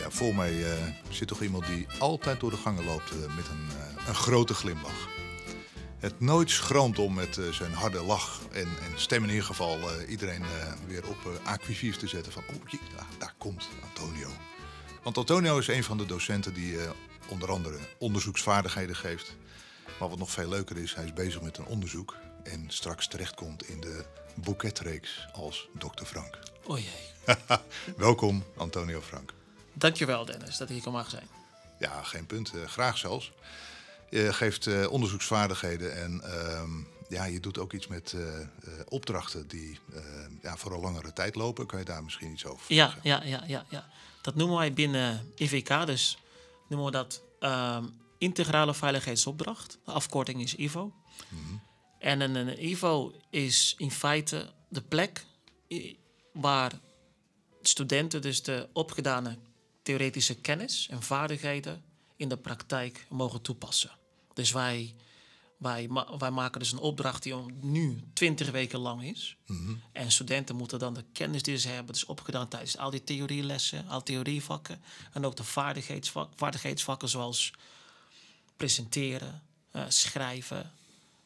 Ja, 0.00 0.10
voor 0.10 0.34
mij 0.34 0.72
eh, 0.72 0.86
zit 1.08 1.28
toch 1.28 1.42
iemand 1.42 1.66
die 1.66 1.86
altijd 1.98 2.40
door 2.40 2.50
de 2.50 2.56
gangen 2.56 2.84
loopt 2.84 3.10
eh, 3.10 3.16
met 3.36 3.48
een, 3.48 3.68
eh, 3.78 4.06
een 4.06 4.14
grote 4.14 4.54
glimlach. 4.54 5.08
Het 5.98 6.20
nooit 6.20 6.50
schroomt 6.50 6.98
om 6.98 7.14
met 7.14 7.40
zijn 7.50 7.72
harde 7.72 8.02
lach 8.02 8.40
en, 8.52 8.60
en 8.60 9.00
stem 9.00 9.22
in 9.22 9.28
ieder 9.28 9.44
geval 9.44 10.02
iedereen 10.08 10.44
weer 10.86 11.08
op 11.08 11.40
acquisief 11.44 11.96
te 11.96 12.06
zetten 12.06 12.32
van 12.32 12.42
oh, 12.48 12.68
jee, 12.68 12.80
daar, 12.96 13.06
daar 13.18 13.34
komt 13.38 13.68
Antonio. 13.82 14.28
Want 15.02 15.16
Antonio 15.16 15.58
is 15.58 15.68
een 15.68 15.84
van 15.84 15.98
de 15.98 16.06
docenten 16.06 16.54
die 16.54 16.76
onder 17.28 17.50
andere 17.50 17.78
onderzoeksvaardigheden 17.98 18.96
geeft. 18.96 19.36
Maar 19.98 20.08
wat 20.08 20.18
nog 20.18 20.30
veel 20.30 20.48
leuker 20.48 20.76
is, 20.78 20.94
hij 20.94 21.04
is 21.04 21.12
bezig 21.12 21.42
met 21.42 21.58
een 21.58 21.66
onderzoek 21.66 22.16
en 22.42 22.64
straks 22.68 23.08
terechtkomt 23.08 23.68
in 23.68 23.80
de 23.80 24.04
boeketreeks 24.34 25.28
als 25.32 25.68
Dr. 25.78 26.04
Frank. 26.04 26.38
O 26.66 26.76
jee. 26.76 27.36
Welkom, 27.96 28.44
Antonio 28.56 29.00
Frank. 29.00 29.32
Dankjewel 29.72 30.24
Dennis 30.24 30.56
dat 30.56 30.68
ik 30.68 30.74
hier 30.74 30.82
kan 30.82 30.92
mag 30.92 31.10
zijn. 31.10 31.28
Ja, 31.78 32.02
geen 32.02 32.26
punt. 32.26 32.52
Eh, 32.54 32.64
graag 32.66 32.98
zelfs. 32.98 33.32
Je 34.10 34.32
geeft 34.32 34.66
eh, 34.66 34.90
onderzoeksvaardigheden 34.92 35.96
en 35.96 36.20
ehm, 36.22 36.70
ja, 37.08 37.24
je 37.24 37.40
doet 37.40 37.58
ook 37.58 37.72
iets 37.72 37.86
met 37.86 38.12
eh, 38.12 38.22
opdrachten 38.88 39.48
die 39.48 39.78
eh, 39.94 40.02
ja, 40.42 40.56
voor 40.56 40.72
een 40.72 40.80
langere 40.80 41.12
tijd 41.12 41.34
lopen. 41.34 41.66
Kan 41.66 41.78
je 41.78 41.84
daar 41.84 42.04
misschien 42.04 42.32
iets 42.32 42.44
over 42.46 42.74
Ja, 42.74 42.84
zeggen? 42.84 43.00
ja, 43.04 43.22
ja, 43.24 43.44
ja, 43.46 43.64
ja. 43.68 43.88
Dat 44.22 44.34
noemen 44.34 44.56
wij 44.56 44.72
binnen 44.72 45.32
IVK, 45.36 45.86
dus 45.86 46.18
noemen 46.68 46.86
we 46.86 46.92
dat 46.92 47.22
ehm, 47.40 47.84
integrale 48.18 48.74
veiligheidsopdracht. 48.74 49.78
De 49.84 49.90
afkorting 49.92 50.42
is 50.42 50.54
IVO. 50.54 50.92
En 51.98 52.20
een, 52.20 52.34
een 52.34 52.64
IVO 52.68 53.12
is 53.30 53.74
in 53.78 53.90
feite 53.90 54.50
de 54.68 54.82
plek 54.82 55.24
waar 56.32 56.72
studenten 57.62 58.22
dus 58.22 58.42
de 58.42 58.68
opgedane 58.72 59.38
theoretische 59.90 60.34
kennis 60.34 60.88
en 60.90 61.02
vaardigheden 61.02 61.82
in 62.16 62.28
de 62.28 62.36
praktijk 62.36 63.06
mogen 63.08 63.40
toepassen. 63.42 63.90
Dus 64.34 64.52
wij, 64.52 64.94
wij, 65.56 65.88
wij 66.18 66.30
maken 66.30 66.60
dus 66.60 66.72
een 66.72 66.78
opdracht 66.78 67.22
die 67.22 67.36
om 67.36 67.52
nu 67.60 68.02
20 68.12 68.50
weken 68.50 68.78
lang 68.78 69.04
is. 69.04 69.36
En 69.92 70.10
studenten 70.12 70.56
moeten 70.56 70.78
dan 70.78 70.94
de 70.94 71.04
kennis 71.12 71.42
die 71.42 71.58
ze 71.58 71.68
hebben, 71.68 71.92
dus 71.92 72.04
opgedaan 72.04 72.48
tijdens 72.48 72.76
al 72.78 72.90
die 72.90 73.04
theorielessen, 73.04 73.88
al 73.88 74.02
theorievakken. 74.02 74.82
En 75.12 75.24
ook 75.26 75.36
de 75.36 75.44
vaardigheidsvak, 75.44 76.32
vaardigheidsvakken 76.36 77.08
zoals 77.08 77.50
presenteren, 78.56 79.42
eh, 79.70 79.84
schrijven. 79.88 80.72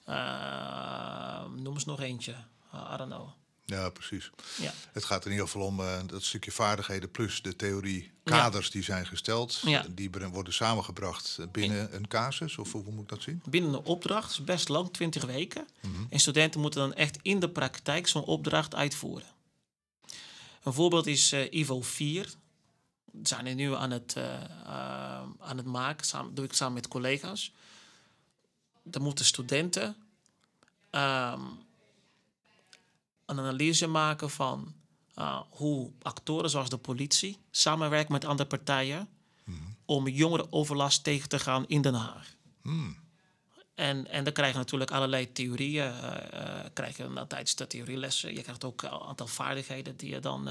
eh, 0.05 1.45
noem 1.57 1.75
eens 1.75 1.85
nog 1.85 2.01
eentje. 2.01 2.35
Uh, 2.75 2.91
I 2.95 2.97
don't 2.97 3.11
know. 3.11 3.29
Ja, 3.67 3.89
precies. 3.89 4.31
Ja. 4.61 4.73
Het 4.93 5.05
gaat 5.05 5.25
in 5.25 5.31
ieder 5.31 5.47
geval 5.47 5.67
om 5.67 5.81
eh, 5.81 5.99
dat 6.07 6.23
stukje 6.23 6.53
vaardigheden 6.53 7.11
plus 7.11 7.43
de 7.43 7.57
theorie 7.57 8.11
kaders 8.25 8.71
die 8.71 8.83
zijn 8.83 9.07
gesteld. 9.07 9.61
Ja. 9.65 9.85
Die 9.91 10.11
worden 10.11 10.53
samengebracht 10.53 11.39
binnen 11.53 11.95
een 11.95 12.09
casus, 12.09 12.59
of 12.59 12.73
hoe 12.73 12.83
moet 12.91 13.03
ik 13.03 13.09
dat 13.09 13.23
zien? 13.23 13.43
binnen 13.49 13.73
een 13.73 13.85
opdracht, 13.85 14.31
is 14.31 14.45
best 14.45 14.69
lang, 14.69 14.93
20 14.93 15.25
weken. 15.25 15.67
En 16.11 16.21
studenten 16.21 16.61
moeten 16.61 16.81
dan 16.81 16.95
echt 16.95 17.19
in 17.23 17.41
de 17.41 17.49
praktijk 17.49 18.07
zo'n 18.07 18.25
opdracht 18.25 18.75
uitvoeren. 18.75 19.29
Een 20.63 20.73
voorbeeld 20.73 21.07
is 21.07 21.33
eh, 21.33 21.53
IVO 21.53 21.83
4. 21.83 22.35
Dat 23.13 23.29
zijn 23.29 23.45
we 23.45 23.51
nu 23.51 23.75
aan 23.75 23.91
het, 23.91 24.15
eh, 24.17 24.43
aan 25.39 25.57
het 25.57 25.67
maken, 25.67 26.07
samen, 26.07 26.35
doe 26.35 26.45
ik 26.45 26.53
samen 26.53 26.75
met 26.75 26.89
collega's. 26.89 27.53
Dan 28.83 29.03
moeten 29.03 29.25
studenten 29.25 29.97
ehm, 30.91 31.41
een 33.27 33.39
analyse 33.39 33.87
maken 33.87 34.31
van 34.31 34.75
eh, 35.15 35.41
hoe 35.51 35.91
actoren 36.03 36.51
zoals 36.51 36.69
de 36.69 36.77
politie 36.77 37.39
samenwerken 37.51 38.13
met 38.13 38.25
andere 38.25 38.49
partijen 38.49 39.09
om 39.85 40.09
jongerenoverlast 40.09 41.05
tegen 41.05 41.29
te 41.29 41.39
gaan 41.39 41.65
in 41.67 41.83
Den 41.83 41.95
Haag. 41.95 42.35
En, 43.75 44.07
en 44.11 44.25
dan 44.25 44.33
krijg 44.33 44.53
je 44.53 44.59
natuurlijk 44.59 44.91
allerlei 44.91 45.33
theorieën. 45.33 45.85
eh, 45.85 46.65
eh, 46.65 46.71
krijg 46.73 46.97
je 46.97 47.13
dan 47.13 47.27
tijdens 47.27 47.55
de 47.55 47.67
theorielessen. 47.67 48.35
Je 48.35 48.43
krijgt 48.43 48.65
ook 48.65 48.83
een 48.83 48.91
aantal 48.91 49.27
vaardigheden 49.27 49.97
die 49.97 50.11
je 50.11 50.21
dan 50.21 50.49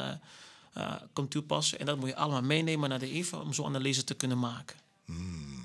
kunt 1.14 1.32
toepassen. 1.32 1.80
En 1.80 1.86
dat 1.86 1.98
moet 1.98 2.10
je 2.10 2.16
allemaal 2.16 2.42
meenemen 2.42 2.90
naar 2.90 3.00
de 3.00 3.14
IVO 3.14 3.40
om 3.40 3.54
zo'n 3.54 3.66
analyse 3.66 4.04
te 4.04 4.14
kunnen 4.14 4.40
maken. 4.40 4.78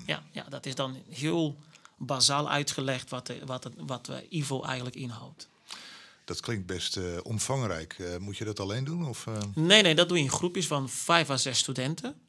Ja, 0.05 0.23
ja, 0.31 0.43
dat 0.49 0.65
is 0.65 0.75
dan 0.75 0.97
heel 1.09 1.57
bazaal 1.97 2.49
uitgelegd 2.49 3.09
wat, 3.09 3.27
de, 3.27 3.41
wat, 3.45 3.63
het, 3.63 3.73
wat 3.77 4.11
IVO 4.29 4.63
eigenlijk 4.63 4.95
inhoudt. 4.95 5.47
Dat 6.29 6.39
klinkt 6.39 6.65
best 6.65 6.97
eh, 6.97 7.03
omvangrijk. 7.23 7.93
Eh, 7.99 8.17
moet 8.17 8.37
je 8.37 8.45
dat 8.45 8.59
alleen 8.59 8.83
doen? 8.83 9.07
Of, 9.07 9.27
eh? 9.27 9.41
Nee, 9.53 9.81
nee, 9.81 9.95
dat 9.95 10.07
doe 10.07 10.17
je 10.17 10.23
in 10.23 10.29
groepjes 10.29 10.67
van 10.67 10.89
vijf 10.89 11.29
à 11.29 11.37
zes 11.37 11.57
studenten. 11.57 12.21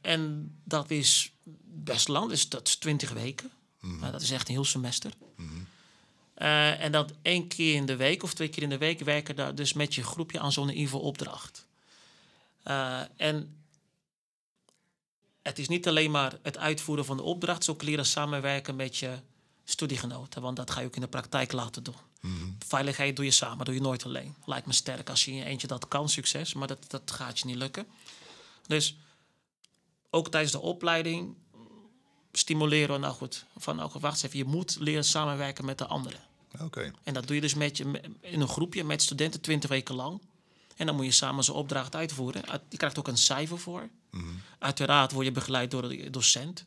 En 0.00 0.52
dat 0.64 0.90
is 0.90 1.32
best 1.64 2.08
lang, 2.08 2.28
dus 2.28 2.48
dat 2.48 2.68
is 2.68 2.76
twintig 2.76 3.10
weken. 3.10 3.50
Maar 3.80 4.12
dat 4.12 4.20
is 4.20 4.30
echt 4.30 4.48
een 4.48 4.54
heel 4.54 4.64
semester. 4.64 5.12
Eh, 6.34 6.84
en 6.84 6.92
dat 6.92 7.12
één 7.22 7.48
keer 7.48 7.74
in 7.74 7.86
de 7.86 7.96
week 7.96 8.22
of 8.22 8.34
twee 8.34 8.48
keer 8.48 8.62
in 8.62 8.68
de 8.68 8.78
week 8.78 9.00
werken 9.00 9.36
daar 9.36 9.54
dus 9.54 9.72
met 9.72 9.94
je 9.94 10.02
groepje 10.02 10.40
aan 10.40 10.52
zo'n 10.52 10.78
IVO-opdracht. 10.78 11.66
En 13.16 13.62
het 15.42 15.58
is 15.58 15.68
niet 15.68 15.88
alleen 15.88 16.10
maar 16.10 16.38
het 16.42 16.58
uitvoeren 16.58 17.04
van 17.04 17.16
de 17.16 17.22
opdracht, 17.22 17.68
ook 17.68 17.82
leren 17.82 18.06
samenwerken 18.06 18.76
met 18.76 18.96
je 18.96 19.18
studiegenoten, 19.70 20.42
want 20.42 20.56
dat 20.56 20.70
ga 20.70 20.80
je 20.80 20.86
ook 20.86 20.94
in 20.94 21.00
de 21.00 21.08
praktijk 21.08 21.52
laten 21.52 21.82
doen. 21.82 21.94
Veiligheid 22.66 23.16
doe 23.16 23.24
je 23.24 23.30
samen, 23.30 23.64
doe 23.64 23.74
je 23.74 23.80
nooit 23.80 24.04
alleen. 24.04 24.34
Lijkt 24.44 24.66
me 24.66 24.72
sterk 24.72 25.10
als 25.10 25.24
je 25.24 25.30
in 25.30 25.36
je 25.36 25.44
eentje 25.44 25.66
dat 25.66 25.88
kan, 25.88 26.08
succes, 26.08 26.54
maar 26.54 26.68
dat, 26.68 26.90
dat 26.90 27.10
gaat 27.10 27.38
je 27.38 27.46
niet 27.46 27.56
lukken. 27.56 27.86
Dus 28.66 28.96
ook 30.10 30.28
tijdens 30.30 30.52
de 30.52 30.60
opleiding 30.60 31.34
stimuleren 32.32 32.94
we, 32.94 33.00
nou 33.00 33.14
goed, 33.14 33.44
van 33.56 33.76
nou 33.76 33.90
goed, 33.90 34.00
wacht 34.00 34.24
even, 34.24 34.38
je 34.38 34.44
moet 34.44 34.76
leren 34.80 35.04
samenwerken 35.04 35.64
met 35.64 35.78
de 35.78 35.86
anderen. 35.86 36.20
Oké. 36.60 36.92
En 37.02 37.14
dat 37.14 37.26
doe 37.26 37.34
je 37.34 37.40
dus 37.42 37.54
met 37.54 37.76
je, 37.76 38.00
in 38.20 38.40
een 38.40 38.48
groepje 38.48 38.84
met 38.84 39.02
studenten 39.02 39.40
20 39.40 39.70
weken 39.70 39.94
lang. 39.94 40.22
En 40.76 40.86
dan 40.86 40.96
moet 40.96 41.04
je 41.04 41.10
samen 41.10 41.44
zo'n 41.44 41.54
opdracht 41.56 41.94
uitvoeren. 41.94 42.46
Uit- 42.48 42.62
Je 42.68 42.76
krijgt 42.76 42.98
ook 42.98 43.08
een 43.08 43.18
cijfer 43.18 43.58
voor. 43.58 43.88
Uiteraard 44.58 45.12
word 45.12 45.26
je 45.26 45.32
begeleid 45.32 45.70
door 45.70 45.88
de 45.88 46.10
docent. 46.10 46.64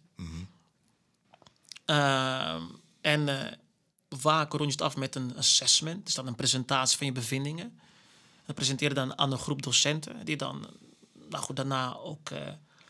Ehm, 1.86 2.64
en 3.04 3.30
eh 3.30 3.52
vaak 4.10 4.52
rond 4.52 4.64
je 4.66 4.72
het 4.72 4.82
af 4.82 4.96
met 4.96 5.16
een 5.16 5.38
assessment. 5.38 6.06
Dus 6.06 6.14
dan 6.16 6.28
een 6.28 6.36
presentatie 6.36 6.98
van 6.98 7.08
je 7.08 7.12
bevindingen. 7.14 7.80
Dat 8.46 8.56
presenteer 8.56 8.90
je 8.90 8.96
dan 8.96 9.18
aan 9.18 9.32
een 9.32 9.38
groep 9.38 9.62
docenten. 9.62 10.26
Die 10.26 10.38
dan 10.38 10.68
nou 11.30 11.44
goed, 11.44 11.56
daarna 11.56 11.96
ook 11.96 12.30
eh, 12.30 12.48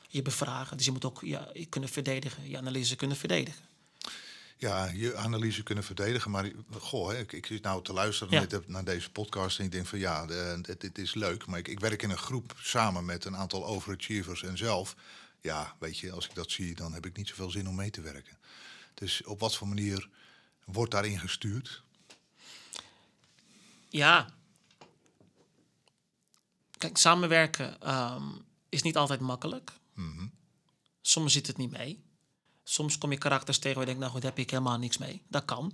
je 0.08 0.22
bevragen. 0.22 0.78
Dus 0.78 0.86
je 0.86 0.92
moet 0.92 1.06
ook 1.06 1.22
ja, 1.22 1.50
je 1.54 1.66
kunnen 1.66 1.90
verdedigen. 1.90 2.50
Je 2.50 2.58
analyse 2.58 2.96
kunnen 2.96 3.18
verdedigen. 3.18 3.62
Ja, 4.58 4.86
je 4.86 5.16
analyse 5.16 5.64
kunnen 5.64 5.84
verdedigen. 5.84 6.32
Maar 6.32 6.52
goh, 6.80 7.14
ik, 7.14 7.32
ik 7.32 7.46
zit 7.46 7.64
nou 7.64 7.84
te 7.84 7.94
luisteren 7.94 8.34
Ja. 8.34 8.40
naar, 8.40 8.48
de- 8.50 8.64
naar 8.66 8.84
deze 8.86 9.12
podcast 9.12 9.60
en 9.60 9.66
ik 9.66 9.72
denk 9.72 9.88
van 9.88 10.00
ja, 10.00 10.26
dit 10.78 10.98
is 10.98 11.14
leuk. 11.14 11.46
Maar 11.46 11.60
ik, 11.60 11.68
ik 11.68 11.80
werk 11.80 12.02
in 12.04 12.10
een 12.10 12.18
groep 12.18 12.56
samen 12.62 13.06
met 13.06 13.26
een 13.26 13.36
aantal 13.38 13.66
overachievers 13.66 14.44
en 14.44 14.58
zelf. 14.58 14.96
Ja, 15.42 15.76
weet 15.80 15.98
je, 15.98 16.12
als 16.12 16.26
ik 16.26 16.36
dat 16.36 16.52
zie, 16.52 16.76
dan 16.76 16.94
heb 16.94 17.06
ik 17.06 17.18
niet 17.18 17.28
zoveel 17.28 17.50
zin 17.50 17.68
om 17.68 17.76
mee 17.76 17.90
te 17.90 18.02
werken. 18.02 18.38
Dus 18.94 19.24
op 19.24 19.40
wat 19.40 19.56
voor 19.56 19.68
manier 19.68 20.10
wordt 20.66 20.92
daarin 20.92 21.20
gestuurd? 21.20 21.84
Ja. 23.90 24.30
Kijk, 26.78 26.98
samenwerken 26.98 27.82
ehm, 27.82 28.30
is 28.70 28.82
niet 28.82 28.98
altijd 28.98 29.20
makkelijk. 29.20 29.72
Soms 31.02 31.34
zit 31.34 31.48
het 31.48 31.58
niet 31.58 31.72
mee. 31.72 32.04
Soms 32.64 32.98
kom 32.98 33.12
je 33.12 33.18
karakters 33.18 33.58
tegen 33.58 33.78
waar 33.78 33.88
je 33.88 33.94
denkt, 33.94 34.00
nou 34.02 34.12
goed, 34.12 34.22
daar 34.22 34.32
heb 34.32 34.40
ik 34.40 34.50
helemaal 34.50 34.78
niks 34.78 34.98
mee. 34.98 35.22
Dat 35.28 35.46
kan. 35.46 35.74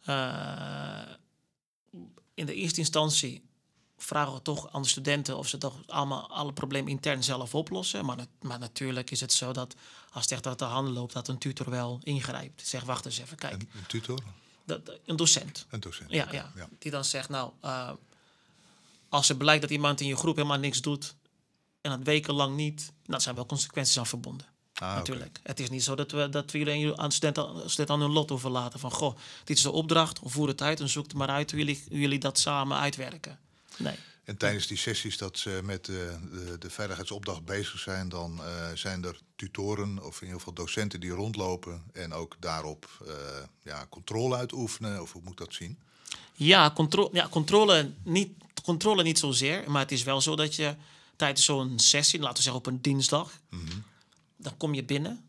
Eh, 0.00 1.12
in 2.34 2.46
de 2.46 2.54
eerste 2.54 2.80
instantie 2.80 3.49
vragen 4.02 4.34
we 4.34 4.42
toch 4.42 4.72
aan 4.72 4.82
de 4.82 4.88
studenten 4.88 5.36
of 5.36 5.48
ze 5.48 5.58
toch 5.58 5.74
allemaal 5.86 6.30
alle 6.30 6.52
problemen 6.52 6.90
intern 6.90 7.24
zelf 7.24 7.54
oplossen. 7.54 8.04
Maar, 8.04 8.16
maar 8.40 8.58
natuurlijk 8.58 9.10
is 9.10 9.20
het 9.20 9.32
zo 9.32 9.52
dat 9.52 9.74
als 10.12 10.22
het 10.22 10.32
echt 10.32 10.46
uit 10.46 10.58
de 10.58 10.64
handen 10.64 10.92
loopt, 10.92 11.12
dat 11.12 11.28
een 11.28 11.38
tutor 11.38 11.70
wel 11.70 12.00
ingrijpt. 12.02 12.66
Zeg, 12.66 12.82
wacht 12.84 13.04
eens 13.04 13.18
even, 13.18 13.36
kijk. 13.36 13.52
Een, 13.52 13.68
een 13.74 13.86
tutor? 13.86 14.18
Dat, 14.64 14.80
een 15.04 15.16
docent. 15.16 15.66
Een 15.70 15.80
docent? 15.80 16.10
Ja, 16.10 16.28
ja. 16.32 16.52
Die 16.78 16.90
dan 16.90 17.04
zegt, 17.04 17.28
nou, 17.28 17.52
eh, 17.60 17.90
als 19.08 19.28
er 19.28 19.36
blijkt 19.36 19.62
dat 19.62 19.70
iemand 19.70 20.00
in 20.00 20.06
je 20.06 20.16
groep 20.16 20.36
helemaal 20.36 20.58
niks 20.58 20.80
doet 20.80 21.14
en 21.80 21.90
dat 21.90 22.00
wekenlang 22.02 22.56
niet, 22.56 22.92
dan 23.06 23.20
zijn 23.20 23.34
wel 23.34 23.46
consequenties 23.46 23.98
aan 23.98 24.06
verbonden. 24.06 24.46
Ah, 24.74 24.94
natuurlijk. 24.94 25.40
Het 25.42 25.60
is 25.60 25.70
niet 25.70 25.84
zo 25.84 25.94
dat 25.94 26.10
we, 26.10 26.28
dat 26.28 26.50
we 26.50 26.58
iedereen 26.58 26.98
aan 26.98 27.12
studenten, 27.12 27.70
studenten 27.70 27.94
aan 27.94 28.00
hun 28.00 28.10
lot 28.10 28.30
overlaten. 28.30 28.80
Van, 28.80 28.90
goh, 28.90 29.16
dit 29.44 29.56
is 29.56 29.62
de 29.62 29.70
opdracht, 29.70 30.20
voer 30.22 30.48
het 30.48 30.62
uit 30.62 30.80
en 30.80 30.88
zoek 30.88 31.04
het 31.04 31.14
maar 31.14 31.28
uit 31.28 31.50
hoe 31.50 31.58
jullie, 31.58 31.84
hoe 31.88 31.98
jullie 31.98 32.18
dat 32.18 32.38
samen 32.38 32.78
uitwerken. 32.78 33.38
Nee. 33.80 33.94
En 34.24 34.36
tijdens 34.36 34.66
die 34.66 34.76
sessies 34.76 35.18
dat 35.18 35.38
ze 35.38 35.60
met 35.64 35.84
de, 35.84 36.16
de, 36.32 36.58
de 36.58 36.70
veiligheidsopdracht 36.70 37.44
bezig 37.44 37.78
zijn, 37.78 38.08
dan 38.08 38.44
eh, 38.44 38.70
zijn 38.74 39.04
er 39.04 39.20
tutoren 39.36 40.04
of 40.04 40.16
in 40.16 40.22
ieder 40.22 40.38
geval 40.38 40.54
docenten 40.54 41.00
die 41.00 41.10
rondlopen 41.10 41.82
en 41.92 42.12
ook 42.12 42.36
daarop 42.38 42.88
eh, 43.06 43.14
ja, 43.62 43.86
controle 43.88 44.36
uitoefenen. 44.36 45.02
Of 45.02 45.12
hoe 45.12 45.22
moet 45.22 45.32
ik 45.32 45.38
dat 45.38 45.54
zien? 45.54 45.78
Ja, 46.32 46.70
contro 46.70 47.08
ja 47.12 47.28
controle, 47.28 47.92
niet, 48.02 48.32
controle 48.62 49.02
niet 49.02 49.18
zozeer, 49.18 49.70
maar 49.70 49.82
het 49.82 49.92
is 49.92 50.02
wel 50.02 50.20
zo 50.20 50.36
dat 50.36 50.54
je 50.54 50.74
tijdens 51.16 51.44
zo'n 51.44 51.78
sessie, 51.78 52.20
laten 52.20 52.36
we 52.36 52.42
zeggen 52.42 52.60
op 52.60 52.66
een 52.66 52.82
dinsdag, 52.82 53.40
dan 54.36 54.56
kom 54.56 54.74
je 54.74 54.84
binnen 54.84 55.24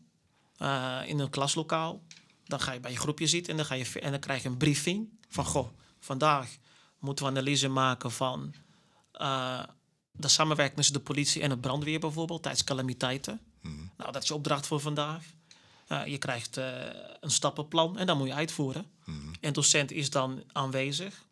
eh, 0.56 1.00
in 1.06 1.18
een 1.18 1.30
klaslokaal. 1.30 2.02
Dan 2.44 2.60
ga 2.60 2.72
je 2.72 2.80
bij 2.80 2.90
je 2.90 2.96
groepje 2.96 3.26
zitten 3.26 3.50
en 3.50 3.56
dan, 3.56 3.66
ga 3.66 3.74
je, 3.74 4.00
en 4.00 4.10
dan 4.10 4.20
krijg 4.20 4.42
je 4.42 4.48
een 4.48 4.56
briefing 4.56 5.08
van, 5.28 5.44
goh, 5.44 5.68
vandaag 6.00 6.48
moeten 7.02 7.24
we 7.24 7.30
analyse 7.30 7.68
maken 7.68 8.12
van 8.12 8.54
eh, 9.12 9.62
de 10.12 10.28
samenwerking 10.28 10.76
tussen 10.76 10.94
de 10.94 11.00
politie 11.00 11.42
en 11.42 11.50
het 11.50 11.60
brandweer 11.60 12.00
bijvoorbeeld 12.00 12.42
tijdens 12.42 12.64
calamiteiten. 12.64 13.40
Nou, 13.96 14.12
dat 14.12 14.22
is 14.22 14.28
je 14.28 14.34
opdracht 14.34 14.66
voor 14.66 14.80
vandaag. 14.80 15.24
Uh, 15.88 16.06
je 16.06 16.18
krijgt 16.18 16.58
uh, 16.58 16.64
een 17.20 17.30
stappenplan 17.30 17.98
en 17.98 18.06
dat 18.06 18.18
moet 18.18 18.26
je 18.26 18.34
uitvoeren. 18.34 18.86
En 19.40 19.52
docent 19.52 19.90
is 19.90 20.10
dan 20.10 20.42
aanwezig 20.52 21.24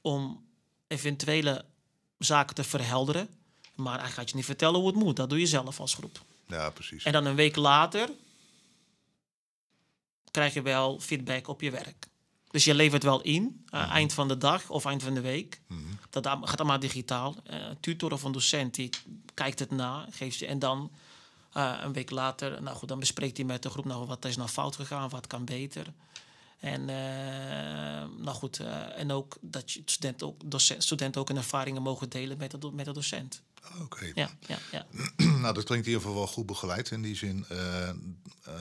om 0.00 0.46
eventuele 0.86 1.64
zaken 2.18 2.54
te 2.54 2.64
verhelderen. 2.64 3.28
Maar 3.74 4.00
hij 4.00 4.10
gaat 4.10 4.30
je 4.30 4.36
niet 4.36 4.44
vertellen 4.44 4.80
hoe 4.80 4.88
het 4.88 4.96
moet. 4.96 5.16
Dat 5.16 5.30
doe 5.30 5.40
je 5.40 5.46
zelf 5.46 5.80
als 5.80 5.94
groep. 5.94 6.20
Ja, 6.46 6.70
precies. 6.70 7.04
En 7.04 7.12
dan 7.12 7.24
een 7.24 7.34
week 7.34 7.56
later 7.56 8.10
krijg 10.30 10.54
je 10.54 10.62
wel 10.62 11.00
feedback 11.00 11.48
op 11.48 11.60
je 11.60 11.70
werk. 11.70 12.08
Dus 12.50 12.64
je 12.64 12.74
levert 12.74 13.02
wel 13.02 13.22
in, 13.22 13.64
uh, 13.74 13.90
eind 13.90 14.12
van 14.12 14.28
de 14.28 14.38
dag 14.38 14.70
of 14.70 14.84
eind 14.84 15.02
van 15.02 15.14
de 15.14 15.20
week. 15.20 15.60
Dat 16.10 16.26
gaat 16.26 16.58
allemaal 16.58 16.78
digitaal. 16.78 17.36
Uh, 17.50 17.56
tutor 17.80 18.12
of 18.12 18.22
een 18.22 18.32
docent 18.32 18.74
die 18.74 18.90
kijkt 19.34 19.58
het 19.58 19.70
na, 19.70 20.06
geeft 20.10 20.38
je 20.38 20.46
en 20.46 20.58
dan 20.58 20.90
uh, 21.56 21.78
een 21.82 21.92
week 21.92 22.10
later, 22.10 22.62
nou 22.62 22.76
goed, 22.76 22.88
dan 22.88 22.98
bespreekt 22.98 23.36
hij 23.36 23.46
met 23.46 23.62
de 23.62 23.70
groep 23.70 23.84
nou 23.84 24.06
wat 24.06 24.24
is 24.24 24.36
nou 24.36 24.48
fout 24.48 24.76
gegaan, 24.76 25.08
wat 25.08 25.26
kan 25.26 25.44
beter. 25.44 25.86
En 26.60 26.84
nou 26.84 28.36
goed, 28.36 28.60
en 28.96 29.12
ook 29.12 29.36
dat 29.40 29.72
je 29.72 29.82
studenten 29.84 30.26
ook, 30.26 30.50
docent, 30.50 30.84
studenten 30.84 31.20
ook 31.20 31.28
hun 31.28 31.36
ervaringen 31.36 31.82
mogen 31.82 32.08
delen 32.08 32.38
met 32.38 32.50
de, 32.50 32.70
met 32.72 32.84
de 32.84 32.92
docent. 32.92 33.42
Oké. 33.74 33.82
Okay. 33.82 34.12
Ja, 34.14 34.30
ja, 34.46 34.58
ja. 34.72 34.86
nou, 35.42 35.54
dat 35.54 35.64
klinkt 35.64 35.86
in 35.86 35.92
ieder 35.92 36.00
geval 36.00 36.14
wel 36.14 36.26
goed 36.26 36.46
begeleid 36.46 36.90
in 36.90 37.02
die 37.02 37.16
zin. 37.16 37.44
Uh, 37.52 37.58
uh, 38.48 38.54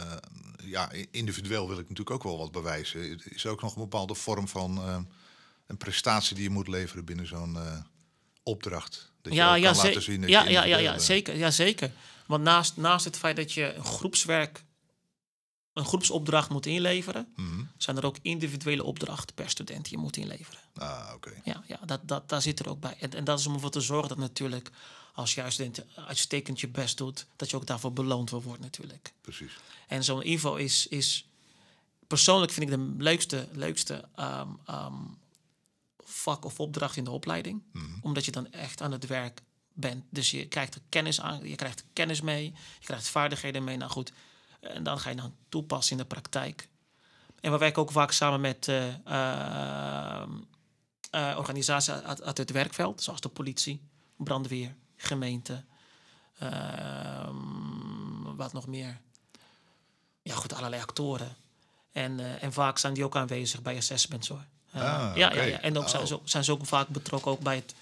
ja, 0.63 0.91
individueel 1.11 1.67
wil 1.67 1.79
ik 1.79 1.89
natuurlijk 1.89 2.11
ook 2.15 2.23
wel 2.23 2.37
wat 2.37 2.51
bewijzen. 2.51 3.19
Is 3.23 3.43
er 3.43 3.51
ook 3.51 3.61
nog 3.61 3.75
een 3.75 3.81
bepaalde 3.81 4.15
vorm 4.15 4.47
van 4.47 4.77
uh, 4.77 4.97
een 5.67 5.77
prestatie 5.77 6.35
die 6.35 6.43
je 6.43 6.49
moet 6.49 6.67
leveren 6.67 7.05
binnen 7.05 7.27
zo'n 7.27 7.57
opdracht? 8.43 9.11
Dat 9.21 9.33
ja, 9.33 9.55
je 9.55 9.61
ja, 9.61 9.71
kan 9.71 9.85
laten 9.85 10.01
zien 10.01 10.21
dat 10.21 10.29
ja, 10.29 10.43
je 10.43 10.51
ja, 10.51 10.63
ja, 10.63 10.77
ja, 10.77 10.99
zeker, 10.99 11.35
ja, 11.35 11.51
zeker. 11.51 11.91
Want 12.25 12.43
naast, 12.43 12.77
naast 12.77 13.05
het 13.05 13.17
feit 13.17 13.35
dat 13.35 13.53
je 13.53 13.73
een 13.73 13.85
groepswerk, 13.85 14.63
een 15.77 15.85
groepsopdracht 15.85 16.49
moet 16.49 16.65
inleveren, 16.65 17.27
Mm 17.35 17.49
-hmm. 17.49 17.69
zijn 17.77 17.97
er 17.97 18.05
ook 18.05 18.17
individuele 18.21 18.83
opdrachten 18.83 19.35
per 19.35 19.49
student 19.49 19.83
die 19.83 19.93
je 19.93 20.03
moet 20.03 20.17
inleveren. 20.17 20.59
Ah, 20.75 21.11
oké. 21.15 21.29
Okay. 21.29 21.41
Ja, 21.43 21.63
ja 21.67 21.79
dat, 21.85 21.99
dat, 22.03 22.29
daar 22.29 22.41
zit 22.41 22.59
er 22.59 22.69
ook 22.69 22.79
bij. 22.79 22.97
En, 22.99 23.13
en 23.13 23.23
dat 23.23 23.39
is 23.39 23.47
om 23.47 23.53
ervoor 23.53 23.69
te 23.69 23.81
zorgen 23.81 24.09
dat 24.09 24.17
natuurlijk, 24.17 24.71
als 25.13 25.33
je 25.33 25.43
als 25.43 25.53
student 25.53 25.83
uitstekend 25.95 26.59
je 26.59 26.67
best 26.67 26.97
doet, 26.97 27.25
dat 27.35 27.49
je 27.49 27.55
ook 27.55 27.65
daarvoor 27.65 27.93
beloond 27.93 28.29
wil 28.29 28.41
worden 28.41 28.61
natuurlijk. 28.61 29.13
Precies. 29.21 29.51
En 29.87 30.03
zo'n 30.03 30.23
info 30.23 30.55
is, 30.55 30.87
is, 30.87 31.27
persoonlijk 32.07 32.51
vind 32.51 32.69
ik 32.69 32.77
de 32.77 32.93
leukste, 32.97 33.47
leukste 33.51 34.03
um, 34.19 34.59
um, 34.69 35.17
vak 35.99 36.45
of 36.45 36.59
opdracht 36.59 36.95
in 36.95 37.03
de 37.03 37.11
opleiding. 37.11 37.63
Mhm. 37.71 37.85
Omdat 38.01 38.25
je 38.25 38.31
dan 38.31 38.51
echt 38.51 38.81
aan 38.81 38.91
het 38.91 39.07
werk 39.07 39.41
bent. 39.73 40.03
Dus 40.09 40.31
je 40.31 40.47
krijgt 40.47 40.75
er 40.75 40.81
kennis 40.89 41.21
aan, 41.21 41.47
je 41.47 41.55
krijgt 41.55 41.83
kennis 41.93 42.21
mee, 42.21 42.43
je 42.79 42.85
krijgt 42.85 43.07
vaardigheden 43.07 43.63
mee. 43.63 43.77
Nou 43.77 43.91
goed, 43.91 44.11
en 44.59 44.83
dan 44.83 44.99
ga 44.99 45.09
je 45.09 45.15
dan 45.15 45.35
toepassen 45.49 45.91
in 45.91 45.97
de 45.97 46.05
praktijk. 46.07 46.67
En 47.39 47.51
we 47.51 47.57
werken 47.57 47.81
ook 47.81 47.91
vaak 47.91 48.11
samen 48.11 48.41
met 48.41 48.67
uh, 48.67 48.87
uh, 49.07 50.23
uh, 51.11 51.35
organisaties 51.37 51.93
uit, 51.93 52.21
uit, 52.21 52.37
het 52.37 52.51
werkveld, 52.51 53.03
zoals 53.03 53.21
de 53.21 53.29
politie, 53.29 53.81
brandweer, 54.15 54.75
gemeente. 54.95 55.63
ehm, 56.39 57.35
wat 58.35 58.53
nog 58.53 58.67
meer? 58.67 58.99
Ja, 60.21 60.35
goed, 60.35 60.53
allerlei 60.53 60.81
actoren. 60.81 61.35
En, 61.91 62.19
uh, 62.19 62.43
en 62.43 62.53
vaak 62.53 62.77
zijn 62.77 62.93
die 62.93 63.03
ook 63.03 63.15
aanwezig 63.15 63.61
bij 63.61 63.77
assessments 63.77 64.27
hoor. 64.27 64.45
Ah, 64.71 65.11
ja, 65.15 65.27
okay. 65.27 65.37
ja, 65.37 65.43
ja, 65.43 65.61
en 65.61 65.77
ook 65.77 65.83
oh. 65.83 65.89
zijn, 65.89 66.07
ze, 66.07 66.19
zijn 66.23 66.43
ze 66.43 66.51
ook 66.51 66.65
vaak 66.65 66.87
betrokken 66.87 67.31
ook 67.31 67.39
bij 67.39 67.55
het, 67.55 67.75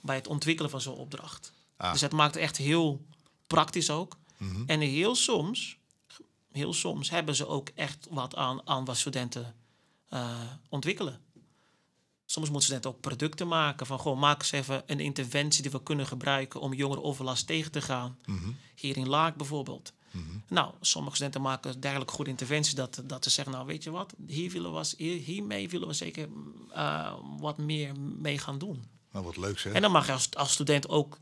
bij 0.00 0.16
het 0.16 0.26
ontwikkelen 0.26 0.70
van 0.70 0.80
zo'n 0.80 0.96
opdracht. 0.96 1.52
Ah. 1.76 1.92
Dus 1.92 2.00
het 2.00 2.12
maakt 2.12 2.34
het 2.34 2.42
echt 2.42 2.56
heel 2.56 3.04
praktisch 3.46 3.90
ook. 3.90 4.16
Mm 4.36 4.54
-hmm. 4.54 4.64
En 4.66 4.80
heel 4.80 5.14
soms, 5.14 5.76
heel 6.52 6.72
soms 6.72 7.10
hebben 7.10 7.34
ze 7.36 7.46
ook 7.46 7.68
echt 7.74 8.06
wat 8.10 8.36
aan, 8.36 8.66
aan 8.66 8.84
wat 8.84 8.96
studenten 8.96 9.54
uh, 10.12 10.40
ontwikkelen. 10.68 11.20
Soms 12.24 12.46
moeten 12.46 12.62
studenten 12.62 12.90
ook 12.90 13.00
producten 13.00 13.48
maken. 13.48 13.86
Van 13.86 14.00
gewoon 14.00 14.18
maak 14.18 14.38
eens 14.38 14.52
even 14.52 14.82
een 14.86 15.00
interventie 15.00 15.62
die 15.62 15.70
we 15.70 15.82
kunnen 15.82 16.06
gebruiken 16.06 16.60
om 16.60 16.74
jongerenoverlast 16.74 17.46
tegen 17.46 17.72
te 17.72 17.80
gaan. 17.80 18.18
Mm 18.24 18.38
-hmm. 18.38 18.56
Hier 18.74 18.96
in 18.96 19.08
Laak 19.08 19.36
bijvoorbeeld. 19.36 19.92
Mm 20.10 20.24
-hmm. 20.26 20.42
Nou, 20.48 20.74
sommige 20.80 21.14
studenten 21.14 21.42
maken 21.42 21.80
dergelijke 21.80 22.12
goede 22.12 22.30
interventies 22.30 22.74
dat, 22.74 23.02
dat 23.04 23.24
ze 23.24 23.30
zeggen, 23.30 23.54
nou 23.54 23.66
weet 23.66 23.82
je 23.82 23.90
wat, 23.90 24.14
hier 24.26 24.50
willen 24.50 24.74
we, 24.74 24.94
hier, 24.96 25.20
hiermee 25.20 25.68
willen 25.68 25.88
we 25.88 25.94
zeker 25.94 26.28
uh, 26.74 27.12
wat 27.38 27.58
meer 27.58 27.92
mee 28.18 28.38
gaan 28.38 28.58
doen. 28.58 28.84
Nou, 29.12 29.24
wat 29.24 29.36
leuk 29.36 29.58
zeg. 29.58 29.72
En 29.72 29.82
dan 29.82 29.92
mag 29.92 30.06
je 30.06 30.12
als, 30.12 30.34
als 30.34 30.52
student 30.52 30.88
ook 30.88 31.18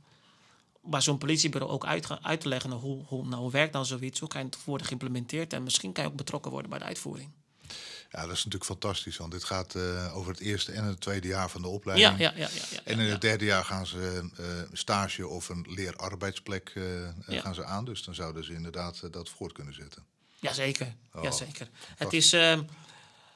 bij 0.91 1.01
zo'n 1.01 1.19
politiebureau 1.19 1.73
ook 1.73 1.87
uit, 1.87 2.23
uit 2.23 2.41
te 2.41 2.49
leggen 2.49 2.71
nou, 2.71 2.83
hoe, 2.83 3.05
hoe, 3.07 3.27
nou, 3.27 3.43
hoe 3.43 3.51
werkt 3.51 3.73
dan 3.73 3.87
zoiets, 3.87 4.21
hoe 4.21 4.29
kan 4.29 4.45
het 4.45 4.65
worden 4.65 4.87
geïmplementeerd 4.87 5.53
en 5.53 5.63
misschien 5.63 5.93
kan 5.93 6.05
je 6.05 6.11
ook 6.11 6.17
betrokken 6.17 6.51
worden 6.51 6.71
bij 6.71 6.79
de 6.79 6.85
uitvoering. 6.85 7.31
Ja, 8.11 8.21
dat 8.21 8.31
is 8.31 8.45
natuurlijk 8.45 8.65
fantastisch, 8.65 9.17
want 9.17 9.33
dit 9.33 9.45
gaat 9.45 9.75
uh, 9.75 10.17
over 10.17 10.31
het 10.31 10.41
eerste 10.41 10.73
en 10.73 10.85
het 10.85 11.01
tweede 11.01 11.29
jaar 11.29 11.51
van 11.51 11.63
de 11.63 11.69
opleiding. 11.69 12.19
Ja, 12.19 12.33
ja, 12.37 12.49
ja. 12.55 12.81
en 12.85 12.99
in 12.99 13.11
het 13.11 13.21
derde 13.21 13.45
jaar 13.45 13.65
gaan 13.65 13.87
ze 13.87 14.31
uh, 14.41 14.47
stage 14.73 15.27
of 15.27 15.49
een 15.49 15.67
leerarbeidsplek 15.69 16.73
uh, 16.75 16.85
ja. 17.27 17.41
gaan 17.41 17.55
ze 17.55 17.65
aan, 17.65 17.85
dus 17.85 18.03
dan 18.03 18.15
zouden 18.15 18.45
ze 18.45 18.55
inderdaad 18.55 19.13
dat 19.13 19.29
voort 19.29 19.53
kunnen 19.53 19.75
zetten. 19.75 20.05
Jazeker, 20.41 20.95
oh, 21.13 21.23
jazeker. 21.23 21.69
Het 21.97 22.13
is, 22.13 22.35
uh, 22.35 22.59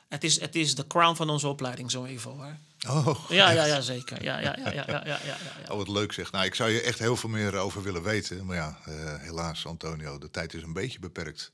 het, 0.08 0.24
is, 0.24 0.40
het 0.40 0.54
is 0.54 0.74
de 0.74 0.86
crown 0.86 1.16
van 1.16 1.30
onze 1.30 1.48
opleiding, 1.48 1.90
zo 1.90 2.04
even 2.04 2.30
hoor. 2.30 2.56
Oh, 2.88 3.28
ja, 3.28 3.50
ja, 3.50 3.64
ja, 3.64 3.80
zeker. 3.80 4.22
Ja, 4.22 4.38
ja, 4.38 4.56
ja, 4.58 4.72
ja, 4.72 4.84
ja, 4.86 5.02
ja, 5.04 5.18
ja, 5.24 5.36
Oh, 5.70 5.76
wat 5.76 5.88
leuk 5.88 6.12
zeg. 6.12 6.32
Nou, 6.32 6.44
ik 6.44 6.54
zou 6.54 6.70
je 6.70 6.80
echt 6.80 6.98
heel 6.98 7.16
veel 7.16 7.28
meer 7.28 7.56
over 7.56 7.82
willen 7.82 8.02
weten. 8.02 8.46
Maar 8.46 8.56
ja, 8.56 8.78
uh, 8.88 8.94
helaas, 9.18 9.66
Antonio, 9.66 10.18
de 10.18 10.30
tijd 10.30 10.54
is 10.54 10.62
een 10.62 10.72
beetje 10.72 10.98
beperkt. 10.98 11.52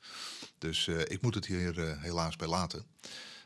Dus 0.59 0.87
uh, 0.87 1.01
ik 1.01 1.23
moet 1.23 1.35
het 1.35 1.47
hier 1.47 1.79
uh, 1.79 2.03
helaas 2.03 2.37
bij 2.37 2.49
laten. 2.49 2.85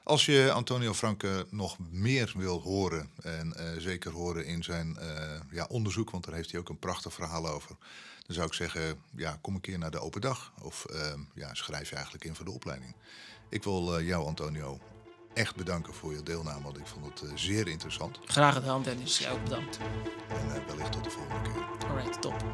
Als 0.05 0.27
je 0.27 0.53
Antonio 0.53 0.95
Franke 0.95 1.47
nog 1.51 1.77
meer 1.91 2.33
wil 2.37 2.61
horen, 2.61 3.11
en 3.23 3.55
zeker 3.79 4.12
horen 4.12 4.47
in 4.47 4.62
zijn 4.62 4.99
ja, 5.51 5.65
onderzoek, 5.69 6.11
want 6.11 6.25
daar 6.25 6.35
heeft 6.35 6.51
hij 6.51 6.61
ook 6.61 6.69
een 6.69 6.79
prachtig 6.79 7.12
verhaal 7.12 7.49
over, 7.49 7.77
dan 8.27 8.35
zou 8.35 8.47
ik 8.47 8.53
zeggen, 8.53 9.03
ja, 9.17 9.39
kom 9.41 9.55
een 9.55 9.61
keer 9.61 9.79
naar 9.79 9.91
de 9.91 10.01
open 10.01 10.21
dag 10.21 10.53
of 10.62 10.87
ja, 11.35 11.55
schrijf 11.55 11.89
je 11.89 11.95
eigenlijk 11.95 12.25
in 12.25 12.35
voor 12.35 12.45
de 12.45 12.51
opleiding. 12.51 12.95
Ik 13.49 13.65
wil 13.65 14.03
jou, 14.03 14.27
Antonio, 14.27 14.81
echt 15.35 15.57
bedanken 15.57 15.95
voor 15.95 16.12
je 16.12 16.23
deelname, 16.23 16.62
want 16.62 16.79
ik 16.79 16.87
vond 16.87 17.05
het 17.05 17.31
eh, 17.31 17.37
zeer 17.37 17.69
interessant. 17.69 18.19
Graag 18.25 18.55
gedaan, 18.55 18.83
Dennis. 18.83 19.19
Jij 19.19 19.31
ook 19.31 19.45
bedankt. 19.45 19.79
En 20.29 20.55
eh, 20.55 20.61
wellicht 20.67 20.93
tot 20.93 21.05
de 21.05 21.11
volgende 21.11 21.51
keer. 21.51 21.89
Alright, 21.89 22.21
top. 22.21 22.45